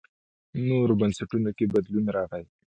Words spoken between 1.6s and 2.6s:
بدلون راغی.